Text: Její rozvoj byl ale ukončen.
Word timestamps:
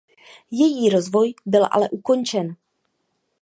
Její 0.51 0.89
rozvoj 0.89 1.33
byl 1.45 1.67
ale 1.71 1.89
ukončen. 1.89 2.55